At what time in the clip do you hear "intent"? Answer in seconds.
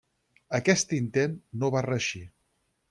1.01-1.37